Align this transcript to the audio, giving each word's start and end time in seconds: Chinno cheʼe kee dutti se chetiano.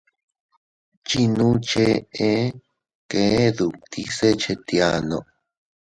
Chinno 1.07 1.47
cheʼe 1.67 2.29
kee 3.09 3.45
dutti 3.57 4.01
se 4.17 4.27
chetiano. 4.41 5.19